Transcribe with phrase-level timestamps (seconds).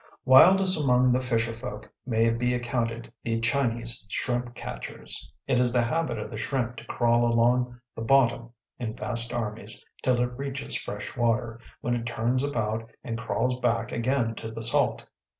[0.25, 5.31] Wildest among the fisher folk may be accounted the Chinese shrimp catchers.
[5.45, 9.85] It is the habit of the shrimp to crawl along the bottom in vast armies
[10.01, 14.63] till it reaches fresh water, when it turns about and crawls back again to the
[14.63, 15.05] salt.